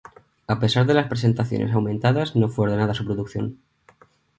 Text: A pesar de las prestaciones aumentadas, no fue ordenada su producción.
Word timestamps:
A 0.47 0.57
pesar 0.59 0.87
de 0.87 0.95
las 0.95 1.05
prestaciones 1.07 1.71
aumentadas, 1.75 2.35
no 2.35 2.49
fue 2.49 2.65
ordenada 2.65 2.95
su 2.95 3.05
producción. 3.05 3.59